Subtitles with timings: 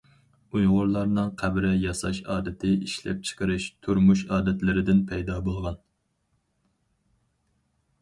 [0.55, 5.81] ئۇيغۇرلارنىڭ قەبرە ياساش ئادىتى ئىشلەپچىقىرىش، تۇرمۇش ئادەتلىرىدىن پەيدا بولغان.